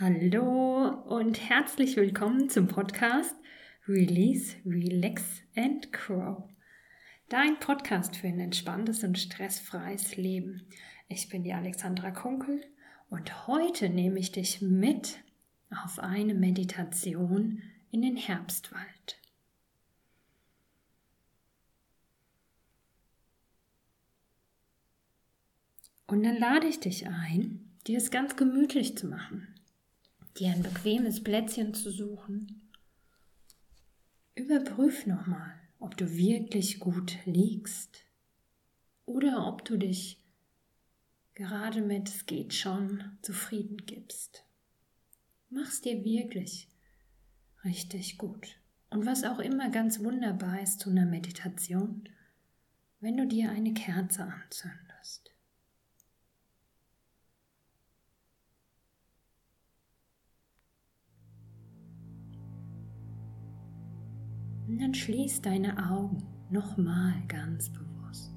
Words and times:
Hallo 0.00 0.88
und 1.06 1.38
herzlich 1.48 1.96
willkommen 1.96 2.50
zum 2.50 2.66
Podcast 2.66 3.36
Release, 3.86 4.56
Relax 4.66 5.22
and 5.54 5.92
Grow. 5.92 6.48
Dein 7.28 7.60
Podcast 7.60 8.16
für 8.16 8.26
ein 8.26 8.40
entspanntes 8.40 9.04
und 9.04 9.16
stressfreies 9.16 10.16
Leben. 10.16 10.66
Ich 11.06 11.28
bin 11.28 11.44
die 11.44 11.52
Alexandra 11.52 12.10
Kunkel 12.10 12.60
und 13.08 13.46
heute 13.46 13.88
nehme 13.88 14.18
ich 14.18 14.32
dich 14.32 14.60
mit 14.60 15.20
auf 15.70 16.00
eine 16.00 16.34
Meditation 16.34 17.62
in 17.92 18.02
den 18.02 18.16
Herbstwald. 18.16 19.20
Und 26.08 26.24
dann 26.24 26.36
lade 26.36 26.66
ich 26.66 26.80
dich 26.80 27.06
ein, 27.06 27.78
dir 27.86 27.98
es 27.98 28.10
ganz 28.10 28.34
gemütlich 28.34 28.98
zu 28.98 29.06
machen 29.06 29.53
dir 30.36 30.52
ein 30.52 30.62
bequemes 30.62 31.22
Plätzchen 31.22 31.74
zu 31.74 31.90
suchen. 31.90 32.70
Überprüf 34.34 35.06
nochmal, 35.06 35.54
ob 35.78 35.96
du 35.96 36.16
wirklich 36.16 36.80
gut 36.80 37.18
liegst 37.24 38.04
oder 39.06 39.46
ob 39.46 39.64
du 39.64 39.76
dich 39.76 40.20
gerade 41.34 41.82
mit 41.82 42.08
es 42.08 42.26
geht 42.26 42.54
schon 42.54 43.18
zufrieden 43.22 43.78
gibst. 43.86 44.44
Mach's 45.50 45.80
dir 45.80 46.04
wirklich 46.04 46.68
richtig 47.64 48.18
gut. 48.18 48.56
Und 48.90 49.06
was 49.06 49.24
auch 49.24 49.38
immer 49.38 49.70
ganz 49.70 50.00
wunderbar 50.00 50.60
ist 50.62 50.80
zu 50.80 50.90
einer 50.90 51.06
Meditation, 51.06 52.08
wenn 53.00 53.16
du 53.16 53.26
dir 53.26 53.50
eine 53.50 53.74
Kerze 53.74 54.24
anzündest. 54.24 54.83
Und 64.74 64.80
dann 64.80 64.92
schließ 64.92 65.40
deine 65.40 65.88
Augen 65.88 66.26
nochmal 66.50 67.14
ganz 67.28 67.70
bewusst. 67.70 68.34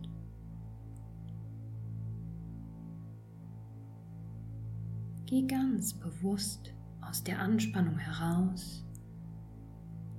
Geh 5.26 5.48
ganz 5.48 5.96
bewusst 5.96 6.76
aus 7.02 7.24
der 7.24 7.40
Anspannung 7.40 7.98
heraus. 7.98 8.86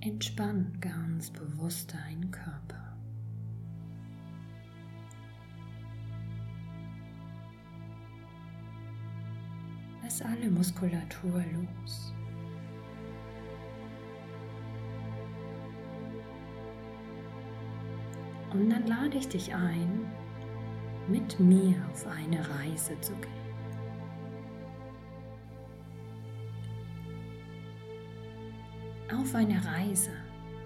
Entspann 0.01 0.77
ganz 0.81 1.31
bewusst 1.31 1.95
deinen 1.95 2.33
Körper. 2.33 2.99
Lass 10.03 10.21
alle 10.23 10.51
Muskulatur 10.51 11.45
los. 11.53 12.13
Und 18.53 18.71
dann 18.71 18.87
lade 18.87 19.19
ich 19.19 19.29
dich 19.29 19.55
ein, 19.55 20.07
mit 21.09 21.39
mir 21.39 21.77
auf 21.91 22.07
eine 22.07 22.39
Reise 22.39 22.99
zu 23.01 23.13
gehen. 23.15 23.33
Auf 29.13 29.35
eine 29.35 29.63
Reise 29.65 30.13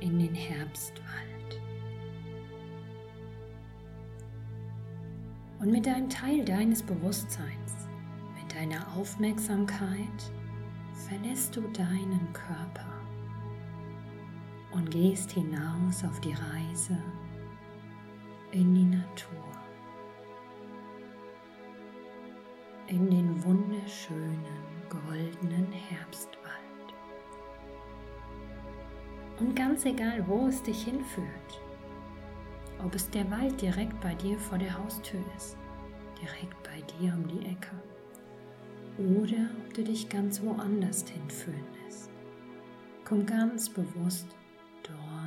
in 0.00 0.18
den 0.18 0.34
Herbstwald. 0.34 1.60
Und 5.60 5.70
mit 5.70 5.86
einem 5.86 6.08
Teil 6.08 6.44
deines 6.44 6.82
Bewusstseins, 6.82 7.88
mit 8.36 8.52
deiner 8.52 8.96
Aufmerksamkeit, 8.96 10.32
verlässt 11.08 11.56
du 11.56 11.60
deinen 11.68 12.32
Körper 12.32 12.92
und 14.72 14.90
gehst 14.90 15.30
hinaus 15.32 16.02
auf 16.04 16.20
die 16.20 16.32
Reise 16.32 16.98
in 18.52 18.74
die 18.74 18.84
Natur, 18.84 19.44
in 22.86 23.10
den 23.10 23.42
wunderschönen 23.44 24.46
goldenen 24.90 25.72
Herbstwald. 25.72 26.42
Und 29.40 29.56
ganz 29.56 29.86
egal, 29.86 30.22
wo 30.28 30.46
es 30.48 30.62
dich 30.62 30.84
hinführt, 30.84 31.62
ob 32.84 32.94
es 32.94 33.08
der 33.08 33.30
Wald 33.30 33.60
direkt 33.60 33.98
bei 34.02 34.14
dir 34.14 34.38
vor 34.38 34.58
der 34.58 34.76
Haustür 34.76 35.20
ist, 35.36 35.56
direkt 36.20 36.62
bei 36.62 36.82
dir 36.98 37.14
um 37.14 37.26
die 37.26 37.46
Ecke, 37.46 37.74
oder 38.98 39.48
ob 39.64 39.72
du 39.72 39.82
dich 39.82 40.10
ganz 40.10 40.42
woanders 40.42 41.08
hinführen 41.08 41.64
lässt, 41.84 42.10
komm 43.06 43.24
ganz 43.24 43.70
bewusst 43.70 44.26
dort 44.82 45.21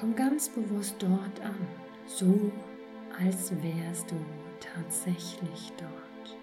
Komm 0.00 0.16
ganz 0.16 0.48
bewusst 0.48 0.96
dort 0.98 1.40
an, 1.42 1.68
so 2.06 2.50
als 3.22 3.52
wärst 3.62 4.10
du 4.10 4.16
tatsächlich 4.58 5.70
dort. 5.76 6.38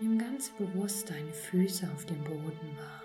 Nimm 0.00 0.18
ganz 0.18 0.50
bewusst 0.50 1.08
deine 1.08 1.32
Füße 1.32 1.88
auf 1.94 2.04
dem 2.06 2.24
Boden 2.24 2.76
wahr. 2.76 3.02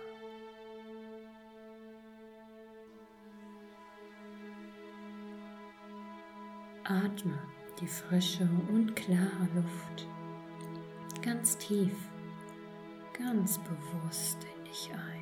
Atme 6.84 7.38
die 7.80 7.88
frische 7.88 8.50
und 8.70 8.96
klare 8.96 9.48
Luft 9.54 10.08
ganz 11.22 11.56
tief 11.60 12.11
ganz 13.24 13.60
bewusst 13.60 14.38
in 14.44 14.66
dich 14.66 14.90
ein. 14.94 15.22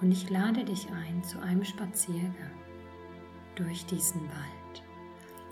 Und 0.00 0.12
ich 0.12 0.28
lade 0.30 0.64
dich 0.64 0.88
ein 0.90 1.22
zu 1.24 1.40
einem 1.40 1.64
Spaziergang 1.64 2.32
durch 3.54 3.86
diesen 3.86 4.20
Wald. 4.22 4.82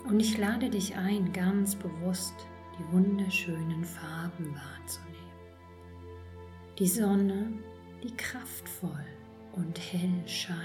Und 0.07 0.19
ich 0.19 0.37
lade 0.37 0.69
dich 0.69 0.95
ein, 0.95 1.33
ganz 1.33 1.75
bewusst 1.75 2.35
die 2.77 2.93
wunderschönen 2.93 3.83
Farben 3.83 4.55
wahrzunehmen. 4.55 5.15
Die 6.77 6.87
Sonne, 6.87 7.53
die 8.03 8.15
kraftvoll 8.15 9.05
und 9.55 9.79
hell 9.79 10.27
scheint 10.27 10.59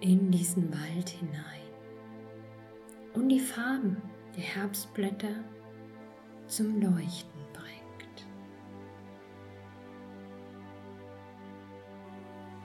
in 0.00 0.30
diesen 0.30 0.70
Wald 0.70 1.08
hinein 1.08 1.44
und 3.14 3.28
die 3.28 3.40
Farben 3.40 4.00
der 4.36 4.44
Herbstblätter 4.44 5.44
zum 6.46 6.80
Leuchten 6.80 7.40
bringt. 7.52 8.26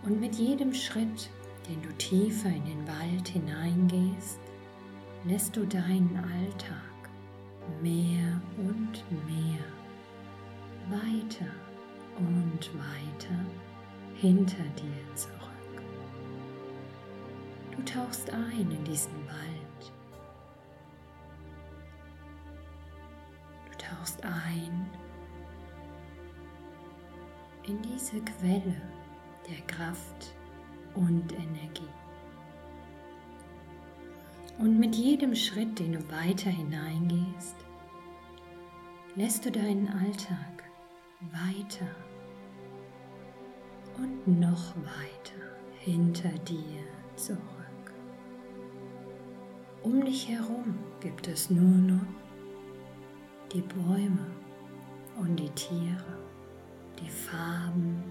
Und 0.04 0.20
mit 0.20 0.36
jedem 0.36 0.74
Schritt, 0.74 1.30
den 1.68 1.82
du 1.82 1.90
tiefer 1.98 2.50
in 2.50 2.66
den 2.66 2.88
Wald 2.88 3.28
hineingehst, 3.28 4.40
lässt 5.26 5.56
du 5.56 5.66
deinen 5.66 6.16
Alltag 6.18 7.10
mehr 7.82 8.42
und 8.58 9.04
mehr 9.26 9.64
weiter 10.90 11.52
und 12.20 12.70
weiter 12.78 13.72
hinter 14.16 14.63
dir 14.78 15.16
zurück. 15.16 15.34
Du 17.75 17.84
tauchst 17.84 18.29
ein 18.31 18.72
in 18.72 18.84
diesen 18.84 19.13
Wald. 19.28 19.94
Du 23.72 23.78
tauchst 23.78 24.23
ein 24.23 24.90
in 27.66 27.82
diese 27.82 28.20
Quelle 28.22 28.82
der 29.49 29.61
Kraft 29.67 30.34
und 30.96 31.32
Energie. 31.34 31.90
Und 34.59 34.79
mit 34.79 34.96
jedem 34.96 35.35
Schritt, 35.35 35.79
den 35.79 35.93
du 35.93 36.11
weiter 36.11 36.49
hineingehst, 36.49 37.55
lässt 39.16 39.46
du 39.46 39.52
deinen 39.52 39.88
Alltag 39.90 40.64
weiter 41.32 41.88
und 43.97 44.40
noch 44.40 44.75
weiter 44.78 45.43
hinter 45.79 46.29
dir 46.40 46.84
zurück. 47.16 47.40
Um 49.84 50.03
dich 50.05 50.29
herum 50.29 50.79
gibt 50.99 51.28
es 51.28 51.49
nur 51.49 51.61
noch 51.61 52.05
die 53.51 53.61
Bäume 53.61 54.28
und 55.19 55.35
die 55.35 55.49
Tiere, 55.49 56.17
die 56.99 57.09
Farben, 57.09 58.03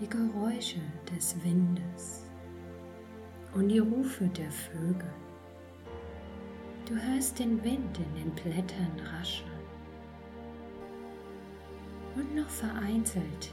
die 0.00 0.08
Geräusche 0.08 0.80
des 1.10 1.34
Windes 1.42 2.24
und 3.54 3.68
die 3.68 3.80
Rufe 3.80 4.28
der 4.28 4.50
Vögel. 4.50 5.12
Du 6.86 6.94
hörst 6.94 7.38
den 7.38 7.62
Wind 7.64 7.98
in 7.98 8.14
den 8.14 8.30
Blättern 8.32 8.92
rascheln 9.12 9.50
und 12.14 12.34
noch 12.34 12.48
vereinzelt 12.48 13.52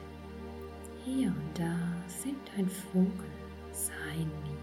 hier 1.05 1.27
und 1.27 1.59
da 1.59 1.77
singt 2.07 2.49
ein 2.57 2.67
Vogel 2.67 3.29
sein 3.71 4.31
Lied. 4.43 4.55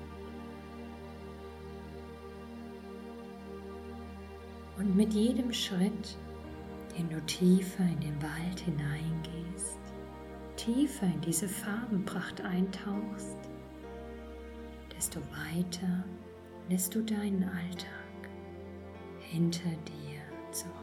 Und 4.77 4.97
mit 4.97 5.15
jedem 5.15 5.53
Schritt, 5.53 6.17
den 6.99 7.09
du 7.11 7.21
tiefer 7.27 7.85
in 7.85 8.01
den 8.01 8.21
Wald 8.21 8.59
hineingehst, 8.59 9.79
tiefer 10.57 11.07
in 11.07 11.21
diese 11.21 11.49
Farbenpracht 11.49 12.41
eintauchst, 12.41 13.39
desto 14.97 15.21
weiter 15.31 16.05
lässt 16.69 16.95
du 16.95 17.03
deinen 17.03 17.45
Alltag 17.45 18.29
hinter 19.21 19.71
dir 19.71 20.21
zurück. 20.51 20.82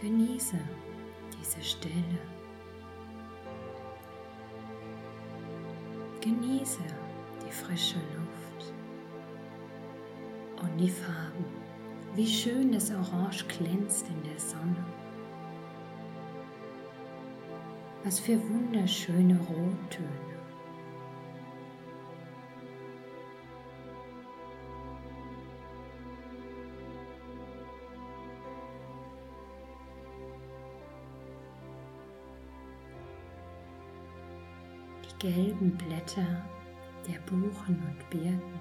Genieße 0.00 0.56
diese 1.38 1.62
Stille. 1.62 2.18
Genieße 6.22 6.80
die 7.46 7.52
frische 7.52 7.98
Luft 7.98 8.72
und 10.62 10.78
die 10.78 10.88
Farben. 10.88 11.44
Wie 12.14 12.26
schön 12.26 12.72
das 12.72 12.90
Orange 12.90 13.44
glänzt 13.44 14.06
in 14.08 14.22
der 14.22 14.40
Sonne. 14.40 14.86
Was 18.02 18.20
für 18.20 18.40
wunderschöne 18.48 19.38
Rottöne. 19.38 20.39
Gelben 35.20 35.76
Blätter 35.76 36.42
der 37.06 37.20
Buchen 37.20 37.80
und 37.86 38.10
Birken. 38.10 38.60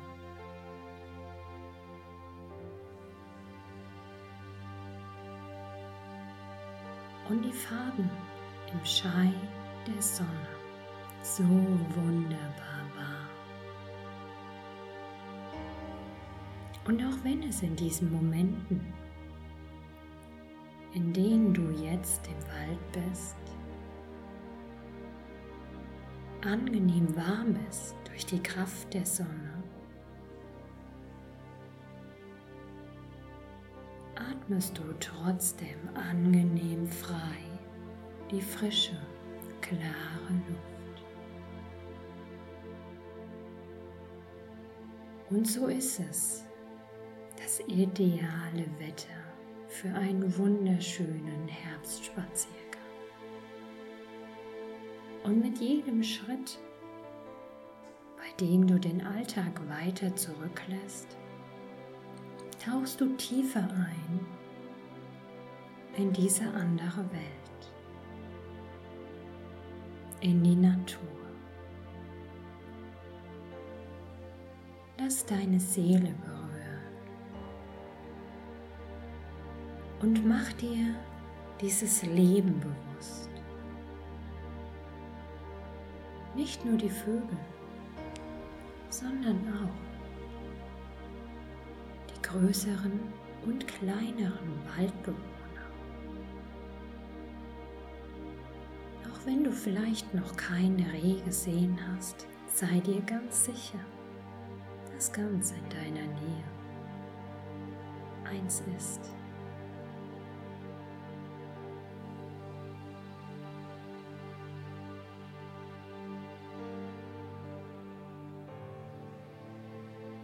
Und 7.30 7.44
die 7.44 7.54
Farben 7.54 8.10
im 8.74 8.86
Schein 8.86 9.34
der 9.88 10.02
Sonne, 10.02 10.30
so 11.24 11.44
wunderbar 11.44 12.84
war. 12.98 13.30
Und 16.86 17.02
auch 17.04 17.24
wenn 17.24 17.44
es 17.44 17.62
in 17.62 17.76
diesen 17.76 18.12
Momenten, 18.12 18.94
in 20.94 21.14
denen 21.14 21.54
du 21.54 21.70
jetzt 21.84 22.28
im 22.28 22.42
Wald 22.48 22.92
bist, 22.92 23.49
angenehm 26.46 27.16
warm 27.16 27.56
ist 27.70 27.96
durch 28.06 28.26
die 28.26 28.42
Kraft 28.42 28.94
der 28.94 29.06
Sonne, 29.06 29.64
atmest 34.16 34.78
du 34.78 34.84
trotzdem 35.00 35.78
angenehm 35.96 36.88
frei 36.88 37.38
die 38.32 38.42
frische, 38.42 38.98
klare 39.62 40.34
Luft. 40.48 41.04
Und 45.30 45.48
so 45.48 45.68
ist 45.68 46.00
es 46.00 46.46
das 47.38 47.60
ideale 47.68 48.66
Wetter 48.80 49.08
für 49.68 49.90
einen 49.90 50.36
wunderschönen 50.38 51.48
Herbstspaziergang. 51.48 52.59
Und 55.24 55.42
mit 55.42 55.60
jedem 55.60 56.02
Schritt, 56.02 56.60
bei 58.18 58.32
dem 58.40 58.66
du 58.68 58.80
den 58.80 59.06
Alltag 59.06 59.62
weiter 59.68 60.16
zurücklässt, 60.16 61.18
tauchst 62.64 63.00
du 63.02 63.16
tiefer 63.16 63.62
ein 63.62 64.26
in 65.98 66.14
diese 66.14 66.46
andere 66.46 67.04
Welt, 67.12 67.74
in 70.22 70.44
die 70.44 70.56
Natur. 70.56 71.00
Lass 74.98 75.26
deine 75.26 75.60
Seele 75.60 76.14
berühren 76.26 76.50
und 80.02 80.28
mach 80.28 80.52
dir 80.54 80.96
dieses 81.62 82.04
Leben 82.04 82.60
bewusst. 82.60 82.89
Nicht 86.50 86.66
nur 86.66 86.78
die 86.78 86.90
Vögel, 86.90 87.38
sondern 88.90 89.38
auch 89.54 89.70
die 92.10 92.22
größeren 92.24 93.00
und 93.46 93.68
kleineren 93.68 94.60
Waldbewohner. 94.76 95.68
Auch 99.12 99.26
wenn 99.28 99.44
du 99.44 99.52
vielleicht 99.52 100.12
noch 100.16 100.36
keine 100.38 100.92
Reh 100.92 101.22
gesehen 101.24 101.78
hast, 101.94 102.26
sei 102.48 102.80
dir 102.80 103.02
ganz 103.02 103.46
sicher, 103.46 103.80
dass 104.92 105.14
ganz 105.14 105.52
in 105.52 105.70
deiner 105.70 106.08
Nähe 106.08 106.44
eins 108.24 108.64
ist. 108.76 109.19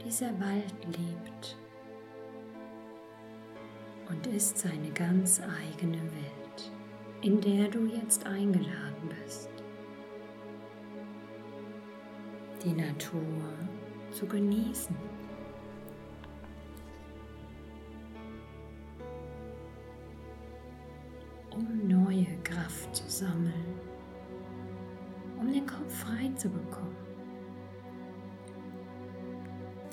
Dieser 0.06 0.40
Wald 0.40 0.86
lebt 0.86 1.58
und 4.08 4.28
ist 4.28 4.56
seine 4.56 4.92
ganz 4.92 5.42
eigene 5.42 5.98
Welt, 5.98 6.72
in 7.24 7.42
der 7.42 7.68
du 7.70 7.88
jetzt 7.88 8.24
eingeladen 8.28 9.10
bist. 9.24 9.50
Die 12.64 12.74
Natur 12.74 13.20
zu 14.12 14.28
genießen. 14.28 14.96
Um 21.50 21.88
neue 21.88 22.28
Kraft 22.44 22.96
zu 22.96 23.10
sammeln, 23.10 23.80
um 25.40 25.52
den 25.52 25.66
Kopf 25.66 26.02
frei 26.02 26.32
zu 26.36 26.48
bekommen 26.48 27.05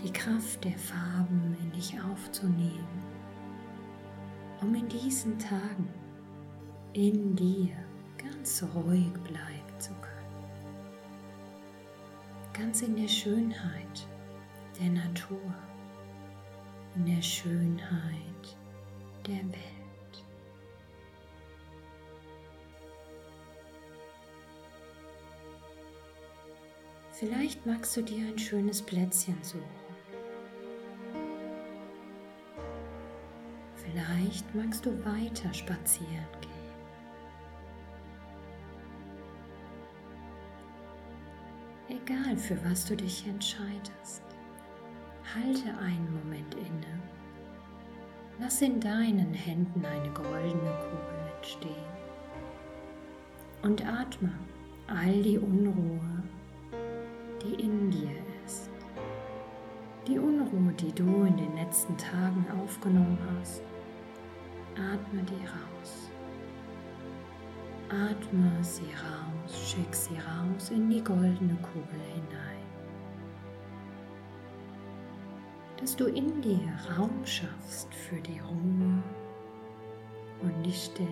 die 0.02 0.12
Kraft 0.12 0.64
der 0.64 0.76
Farben 0.76 1.56
in 1.60 1.70
dich 1.72 1.94
aufzunehmen, 2.00 3.02
um 4.60 4.74
in 4.74 4.88
diesen 4.88 5.38
Tagen 5.38 5.88
in 6.92 7.36
dir 7.36 7.76
ganz 8.18 8.64
ruhig 8.74 9.12
bleiben 9.24 9.78
zu 9.78 9.92
können. 9.94 10.12
Ganz 12.52 12.82
in 12.82 12.96
der 12.96 13.08
Schönheit 13.08 14.06
der 14.80 14.90
Natur, 14.90 15.54
in 16.96 17.06
der 17.06 17.22
Schönheit 17.22 18.56
der 19.26 19.44
Welt. 19.44 20.24
Vielleicht 27.12 27.64
magst 27.64 27.96
du 27.96 28.02
dir 28.02 28.26
ein 28.26 28.38
schönes 28.38 28.82
Plätzchen 28.82 29.38
suchen 29.42 29.81
Vielleicht 34.32 34.54
magst 34.54 34.86
du 34.86 34.90
weiter 35.04 35.52
spazieren 35.52 36.24
gehen. 36.40 36.50
Egal 42.00 42.38
für 42.38 42.56
was 42.64 42.86
du 42.86 42.96
dich 42.96 43.26
entscheidest, 43.26 44.22
halte 45.34 45.76
einen 45.76 46.18
Moment 46.24 46.54
inne. 46.54 47.02
Lass 48.40 48.62
in 48.62 48.80
deinen 48.80 49.34
Händen 49.34 49.84
eine 49.84 50.08
goldene 50.14 50.78
Kugel 50.80 51.32
entstehen 51.36 51.92
und 53.60 53.86
atme 53.86 54.32
all 54.86 55.22
die 55.22 55.36
Unruhe, 55.36 56.22
die 57.42 57.62
in 57.62 57.90
dir 57.90 58.16
ist. 58.46 58.70
Die 60.06 60.18
Unruhe, 60.18 60.72
die 60.72 60.92
du 60.92 61.24
in 61.24 61.36
den 61.36 61.54
letzten 61.54 61.98
Tagen 61.98 62.46
aufgenommen 62.62 63.18
hast, 63.38 63.62
atme 64.76 65.22
die 65.22 65.46
raus. 65.46 66.12
atme 67.92 68.64
sie 68.64 68.90
raus, 68.94 69.70
schick 69.70 69.94
sie 69.94 70.16
raus 70.16 70.70
in 70.70 70.88
die 70.88 71.04
goldene 71.04 71.56
Kugel 71.62 72.00
hinein. 72.14 72.66
Dass 75.76 75.94
du 75.96 76.06
in 76.06 76.40
dir 76.40 76.72
Raum 76.96 77.24
schaffst 77.24 77.92
für 77.92 78.20
die 78.20 78.38
Ruhe 78.38 79.02
und 80.40 80.62
die 80.64 80.72
Stille. 80.72 81.08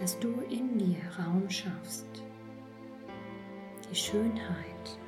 Dass 0.00 0.18
du 0.18 0.40
in 0.50 0.78
dir 0.78 0.98
Raum 1.18 1.48
schaffst, 1.48 2.24
die 3.88 3.94
Schönheit 3.94 4.98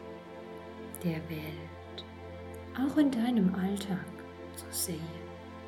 der 1.02 1.18
Welt 1.28 1.75
auch 2.78 2.96
in 2.96 3.10
deinem 3.10 3.54
Alltag 3.54 4.04
zu 4.54 4.66
sehen 4.70 5.00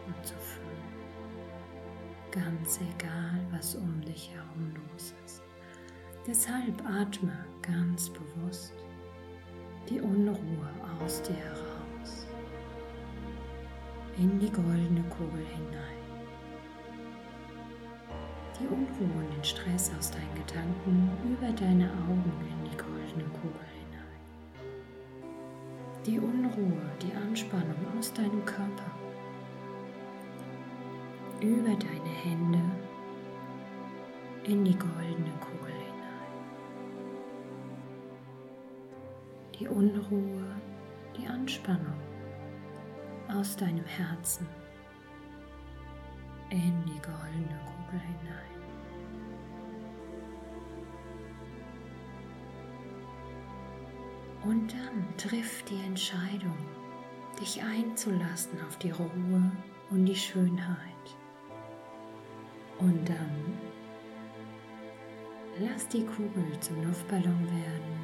und 0.06 0.26
zu 0.26 0.34
fühlen. 0.34 0.66
Ganz 2.30 2.78
egal, 2.94 3.40
was 3.50 3.74
um 3.74 4.00
dich 4.02 4.30
herum 4.34 4.74
los 4.74 5.14
ist. 5.24 5.42
Deshalb 6.26 6.82
atme 6.86 7.32
ganz 7.62 8.10
bewusst 8.10 8.74
die 9.88 10.00
Unruhe 10.00 10.68
aus 11.02 11.22
dir 11.22 11.36
heraus 11.36 12.26
in 14.18 14.38
die 14.38 14.50
goldene 14.50 15.02
Kugel 15.08 15.46
hinein. 15.46 15.98
Die 18.60 18.66
Unruhe 18.66 19.24
und 19.24 19.34
den 19.34 19.44
Stress 19.44 19.90
aus 19.96 20.10
deinen 20.10 20.34
Gedanken 20.34 21.10
über 21.24 21.52
deine 21.52 21.90
Augen 21.90 22.32
in 22.40 22.70
die 22.70 22.76
goldene 22.76 23.24
Kugel. 23.40 23.67
Die 26.06 26.18
Unruhe, 26.18 26.90
die 27.02 27.12
Anspannung 27.12 27.76
aus 27.98 28.12
deinem 28.12 28.44
Körper 28.44 28.90
über 31.40 31.74
deine 31.74 32.14
Hände 32.22 32.60
in 34.44 34.64
die 34.64 34.76
goldene 34.76 35.32
Kugel 35.40 35.72
hinein. 35.72 36.28
Die 39.58 39.68
Unruhe, 39.68 40.56
die 41.16 41.26
Anspannung 41.26 42.00
aus 43.28 43.56
deinem 43.56 43.84
Herzen 43.84 44.48
in 46.50 46.84
die 46.86 47.00
goldene 47.02 47.60
Kugel 47.66 48.00
hinein. 48.00 48.57
Und 54.48 54.72
dann 54.72 55.04
triff 55.18 55.62
die 55.64 55.78
Entscheidung, 55.84 56.56
dich 57.38 57.62
einzulassen 57.62 58.58
auf 58.66 58.78
die 58.78 58.92
Ruhe 58.92 59.52
und 59.90 60.06
die 60.06 60.16
Schönheit. 60.16 60.78
Und 62.78 63.06
dann 63.06 63.58
lass 65.58 65.86
die 65.88 66.06
Kugel 66.06 66.58
zum 66.60 66.82
Luftballon 66.82 67.46
werden 67.46 67.98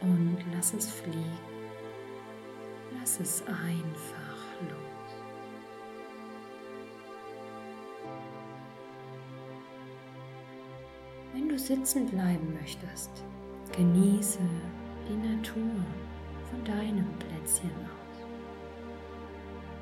und 0.00 0.38
lass 0.54 0.72
es 0.72 0.90
fliegen. 0.90 1.38
Lass 2.98 3.20
es 3.20 3.42
einfach 3.46 4.40
los. 4.70 5.12
Wenn 11.34 11.50
du 11.50 11.58
sitzen 11.58 12.06
bleiben 12.06 12.54
möchtest, 12.62 13.10
genieße 13.76 14.40
die 15.08 15.28
Natur 15.28 15.84
von 16.50 16.64
deinem 16.64 17.06
Plätzchen 17.18 17.70
aus. 17.70 18.24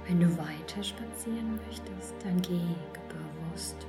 Wenn 0.07 0.21
du 0.21 0.27
weiter 0.37 0.83
spazieren 0.83 1.59
möchtest, 1.67 2.15
dann 2.23 2.41
geh 2.43 2.61
bewusst 3.09 3.87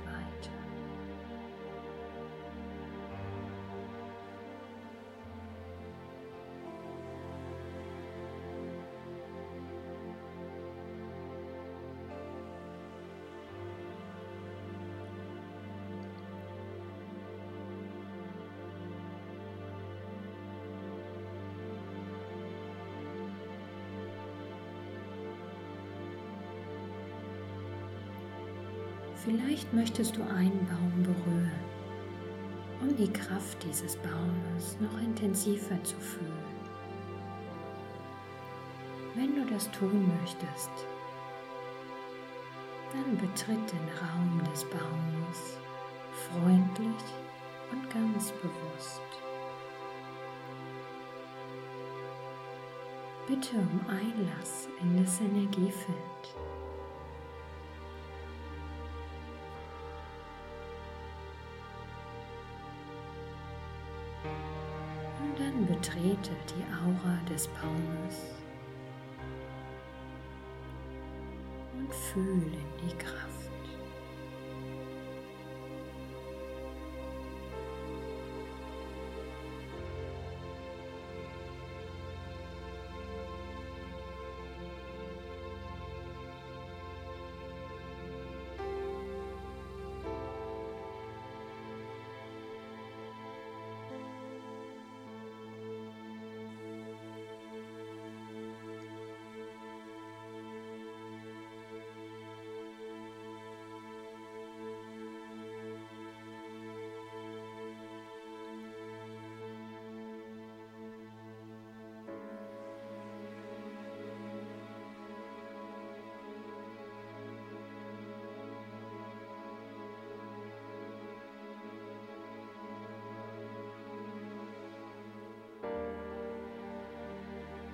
Vielleicht 29.26 29.74
möchtest 29.74 30.16
du 30.16 30.22
einen 30.22 30.64
Baum 30.68 31.02
berühren, 31.02 31.50
um 32.80 32.96
die 32.96 33.12
Kraft 33.12 33.58
dieses 33.64 33.96
Baumes 33.96 34.76
noch 34.78 35.02
intensiver 35.02 35.82
zu 35.82 35.96
fühlen. 35.96 36.30
Wenn 39.16 39.34
du 39.34 39.52
das 39.52 39.68
tun 39.72 40.12
möchtest, 40.20 40.70
dann 42.92 43.16
betritt 43.16 43.72
den 43.72 43.88
Raum 43.98 44.40
des 44.52 44.62
Baumes 44.62 45.58
freundlich 46.30 47.04
und 47.72 47.90
ganz 47.90 48.30
bewusst. 48.30 49.02
Bitte 53.26 53.56
um 53.56 53.80
Einlass 53.88 54.68
in 54.80 55.02
das 55.02 55.20
Energiefeld. 55.20 56.15
Betrete 65.96 66.30
die 66.48 66.64
Aura 66.74 67.18
des 67.28 67.48
Baumes 67.48 68.34
und 71.78 71.94
fühle 71.94 72.44
in 72.44 72.88
die 72.88 72.96
Kraft. 72.96 73.35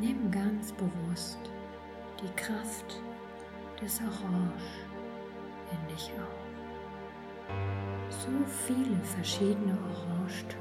Nimm 0.02 0.32
ganz 0.32 0.72
bewusst 0.72 1.38
die 2.20 2.34
Kraft 2.34 3.00
des 3.80 4.00
Orange 4.00 4.82
in 5.70 5.94
dich 5.94 6.10
auf. 6.14 6.42
So 8.10 8.28
viele 8.66 8.96
verschiedene 9.04 9.78
Orangetöne. 9.78 10.58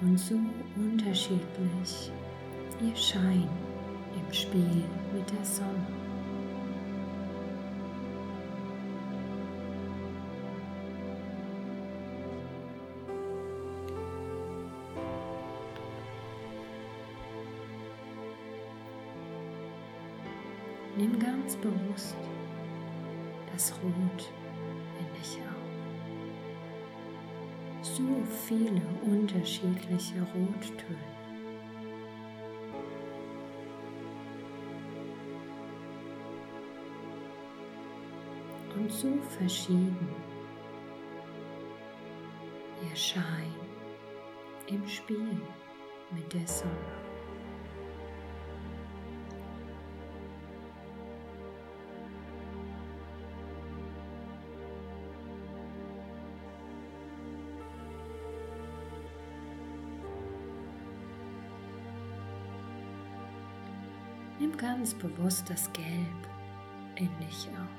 Und 0.00 0.18
so 0.18 0.36
unterschiedlich 0.76 2.10
ihr 2.80 2.96
Schein 2.96 3.50
im 4.14 4.32
Spiel 4.32 4.84
mit 5.12 5.30
der 5.30 5.44
Sonne. 5.44 6.03
ganz 21.44 21.56
bewusst 21.56 22.16
das 23.52 23.74
Rot 23.82 24.32
in 24.98 25.06
dich 25.20 25.38
auf. 25.42 25.68
So 27.82 28.02
viele 28.46 28.80
unterschiedliche 29.04 30.22
Rottöne. 30.34 31.14
und 38.76 38.90
so 38.90 39.16
verschieden 39.38 40.08
ihr 42.82 42.96
Schein 42.96 43.54
im 44.66 44.86
Spiel 44.88 45.40
mit 46.10 46.32
der 46.32 46.44
Sonne. 46.44 47.03
Nimm 64.44 64.58
ganz 64.58 64.92
bewusst 64.92 65.48
das 65.48 65.72
Gelb 65.72 66.28
in 66.96 67.08
dich 67.18 67.48
auf. 67.48 67.74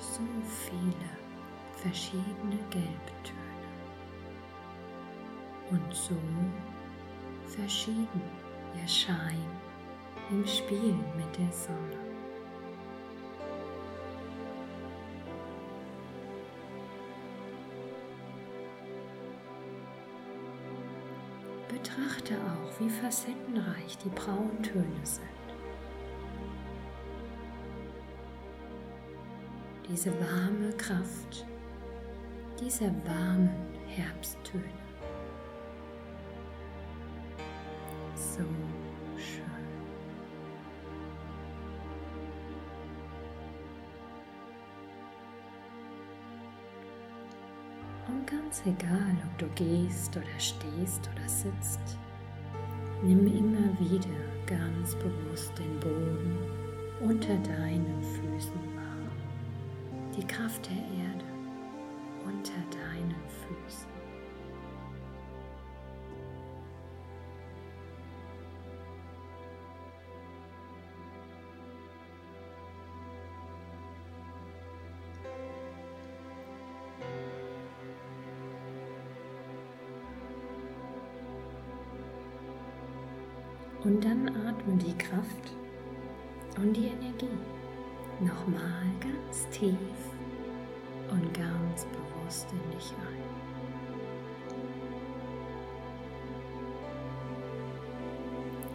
So 0.00 0.22
viele 0.66 1.10
verschiedene 1.76 2.58
Gelbtöne 2.68 3.62
und 5.70 5.94
so 5.94 6.16
verschieden 7.46 8.22
ihr 8.76 8.88
Schein 8.88 9.46
im 10.30 10.44
Spiel 10.44 10.96
mit 11.16 11.38
der 11.38 11.52
Sonne. 11.52 12.03
Betrachte 21.94 22.34
auch, 22.34 22.80
wie 22.80 22.90
facettenreich 22.90 23.96
die 23.98 24.08
Brauntöne 24.08 24.84
sind. 25.04 25.22
Diese 29.88 30.10
warme 30.18 30.72
Kraft, 30.76 31.46
diese 32.58 32.86
warmen 33.04 33.50
Herbsttöne. 33.86 34.64
So 38.14 38.42
ganz 48.54 48.66
egal, 48.66 49.16
ob 49.24 49.38
du 49.38 49.46
gehst 49.54 50.16
oder 50.16 50.38
stehst 50.38 51.10
oder 51.12 51.28
sitzt, 51.28 51.98
nimm 53.02 53.26
immer 53.26 53.78
wieder 53.80 54.08
ganz 54.46 54.94
bewusst 54.96 55.52
den 55.58 55.80
Boden 55.80 56.38
unter 57.00 57.36
deinen 57.38 58.02
Füßen 58.02 58.76
wahr. 58.76 59.10
Die 60.16 60.26
Kraft 60.26 60.66
der 60.66 60.76
Erde 60.76 61.24
unter 62.24 62.52
deinen 62.70 63.14
Füßen. 63.28 63.93
Und 83.84 84.02
dann 84.02 84.28
atme 84.28 84.76
die 84.76 84.96
Kraft 84.96 85.52
und 86.56 86.74
die 86.74 86.86
Energie 86.86 87.28
nochmal 88.18 88.86
ganz 88.98 89.46
tief 89.50 89.76
und 91.10 91.34
ganz 91.34 91.86
bewusst 91.86 92.46
in 92.50 92.70
dich 92.70 92.92
ein. 92.92 93.24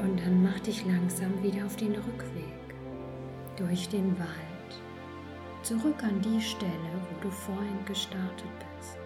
Und 0.06 0.20
dann 0.20 0.44
mach 0.44 0.60
dich 0.60 0.86
langsam 0.86 1.42
wieder 1.42 1.66
auf 1.66 1.76
den 1.76 1.96
Rückweg 1.96 2.54
durch 3.58 3.90
den 3.90 4.18
Wald, 4.20 4.82
zurück 5.64 6.04
an 6.04 6.22
die 6.22 6.40
Stelle, 6.40 6.72
wo 7.10 7.22
du 7.24 7.32
vorhin 7.32 7.84
gestartet 7.86 8.52
bist. 8.78 8.98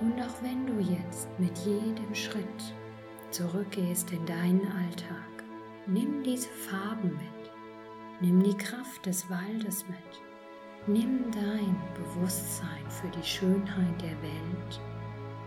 Und 0.00 0.20
auch 0.20 0.42
wenn 0.42 0.66
du 0.66 0.80
jetzt 0.92 1.28
mit 1.38 1.56
jedem 1.58 2.14
Schritt 2.14 2.74
zurückgehst 3.36 4.10
in 4.12 4.24
deinen 4.24 4.66
Alltag, 4.72 5.44
nimm 5.86 6.22
diese 6.22 6.48
Farben 6.48 7.10
mit, 7.10 7.50
nimm 8.22 8.42
die 8.42 8.56
Kraft 8.56 9.04
des 9.04 9.28
Waldes 9.28 9.84
mit, 9.88 10.86
nimm 10.86 11.30
dein 11.32 11.76
Bewusstsein 11.94 12.88
für 12.88 13.08
die 13.08 13.22
Schönheit 13.22 14.00
der 14.00 14.16
Welt 14.22 14.80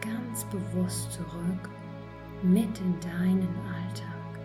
ganz 0.01 0.45
bewusst 0.45 1.13
zurück 1.13 1.69
mit 2.43 2.79
in 2.79 2.95
deinen 2.99 3.55
Alltag, 3.65 4.39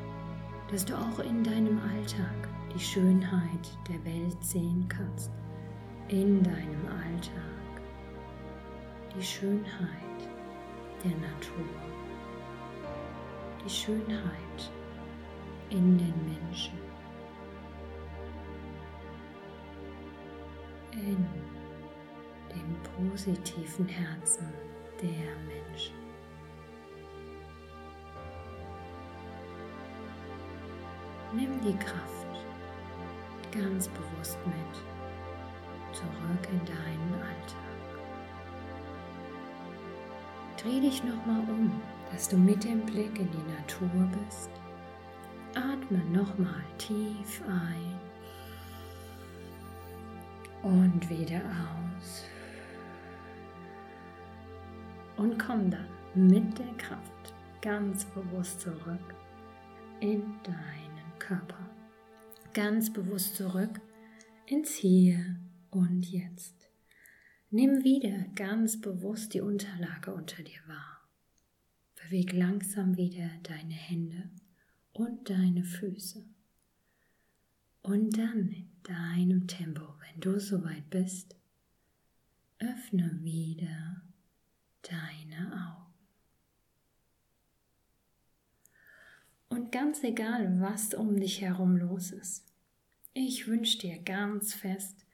dass 0.71 0.87
du 0.87 0.95
auch 0.95 1.19
in 1.19 1.45
deinem 1.45 1.79
Alltag 1.81 2.49
die 2.75 2.81
Schönheit 2.81 3.79
der 3.91 4.03
Welt 4.07 4.43
sehen 4.43 4.87
kannst, 4.89 5.31
in 6.09 6.43
deinem 6.43 6.87
Alltag 6.87 7.83
die 9.15 9.23
Schönheit 9.23 10.31
der 11.05 11.11
Natur 11.11 12.04
die 13.65 13.71
Schönheit 13.71 14.71
in 15.71 15.97
den 15.97 16.15
Menschen, 16.27 16.79
in 20.93 21.27
dem 22.51 23.11
positiven 23.11 23.89
Herzen 23.89 24.53
der 25.01 25.37
Menschen. 25.47 25.95
Nimm 31.33 31.61
die 31.63 31.77
Kraft 31.79 32.47
ganz 33.51 33.89
bewusst 33.89 34.39
mit 34.47 35.95
zurück 35.95 36.49
in 36.51 36.59
deinen 36.67 37.15
Alltag. 37.15 37.65
Dreh 40.57 40.81
dich 40.81 41.03
nochmal 41.03 41.41
um 41.49 41.81
dass 42.11 42.29
du 42.29 42.37
mit 42.37 42.65
dem 42.65 42.81
Blick 42.87 43.19
in 43.19 43.29
die 43.31 43.53
Natur 43.53 44.09
bist. 44.27 44.51
Atme 45.55 45.99
nochmal 46.11 46.65
tief 46.79 47.43
ein 47.47 47.95
und 50.63 51.09
wieder 51.11 51.41
aus. 51.41 52.25
Und 55.17 55.39
komm 55.39 55.71
dann 55.71 55.87
mit 56.15 56.59
der 56.59 56.75
Kraft 56.77 57.35
ganz 57.61 58.05
bewusst 58.07 58.61
zurück 58.61 59.15
in 60.01 60.23
deinen 60.43 61.19
Körper. 61.19 61.71
Ganz 62.53 62.93
bewusst 62.93 63.37
zurück 63.37 63.81
ins 64.47 64.75
Hier 64.75 65.37
und 65.71 66.03
Jetzt. 66.03 66.69
Nimm 67.51 67.85
wieder 67.85 68.27
ganz 68.35 68.81
bewusst 68.81 69.35
die 69.35 69.41
Unterlage 69.41 70.13
unter 70.13 70.43
dir 70.43 70.61
wahr. 70.67 70.94
Beweg 72.05 72.33
langsam 72.35 72.97
wieder 72.99 73.31
deine 73.43 73.73
Hände 73.73 74.29
und 74.93 75.31
deine 75.31 75.65
Füße. 75.65 76.23
Und 77.83 78.19
dann 78.19 78.51
in 78.51 78.71
deinem 78.83 79.47
Tempo, 79.47 79.83
wenn 80.01 80.21
du 80.21 80.39
soweit 80.39 80.89
bist, 80.91 81.35
öffne 82.59 83.19
wieder 83.23 84.03
deine 84.83 85.53
Augen. 85.53 85.95
Und 89.49 89.73
ganz 89.73 90.03
egal, 90.03 90.61
was 90.61 90.93
um 90.93 91.19
dich 91.19 91.41
herum 91.41 91.77
los 91.77 92.11
ist, 92.11 92.53
ich 93.15 93.47
wünsche 93.47 93.79
dir 93.79 93.99
ganz 94.03 94.53
fest, 94.53 95.07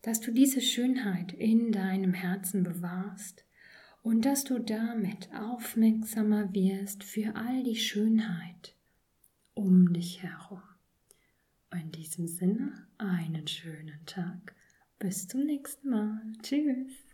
dass 0.00 0.20
du 0.20 0.32
diese 0.32 0.62
Schönheit 0.62 1.32
in 1.32 1.72
deinem 1.72 2.14
Herzen 2.14 2.62
bewahrst 2.62 3.44
und 4.08 4.24
dass 4.24 4.44
du 4.44 4.58
damit 4.58 5.28
aufmerksamer 5.34 6.54
wirst 6.54 7.04
für 7.04 7.36
all 7.36 7.62
die 7.62 7.76
Schönheit 7.76 8.74
um 9.52 9.92
dich 9.92 10.22
herum. 10.22 10.62
In 11.70 11.92
diesem 11.92 12.26
Sinne 12.26 12.86
einen 12.96 13.46
schönen 13.46 14.00
Tag. 14.06 14.54
Bis 14.98 15.28
zum 15.28 15.44
nächsten 15.44 15.90
Mal. 15.90 16.22
Tschüss. 16.42 17.07